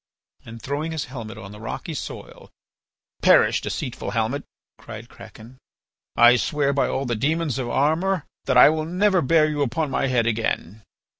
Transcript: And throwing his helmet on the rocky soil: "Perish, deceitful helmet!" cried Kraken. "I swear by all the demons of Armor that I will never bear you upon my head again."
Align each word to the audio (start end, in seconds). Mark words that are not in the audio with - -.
And 0.43 0.59
throwing 0.59 0.93
his 0.93 1.05
helmet 1.13 1.37
on 1.37 1.51
the 1.51 1.59
rocky 1.59 1.93
soil: 1.93 2.49
"Perish, 3.21 3.61
deceitful 3.61 4.09
helmet!" 4.17 4.45
cried 4.79 5.09
Kraken. 5.09 5.59
"I 6.15 6.37
swear 6.37 6.73
by 6.73 6.87
all 6.87 7.05
the 7.05 7.15
demons 7.15 7.59
of 7.59 7.69
Armor 7.69 8.25
that 8.45 8.57
I 8.57 8.69
will 8.69 8.85
never 8.85 9.21
bear 9.21 9.47
you 9.47 9.61
upon 9.61 9.91
my 9.91 10.07
head 10.07 10.25
again." 10.25 10.81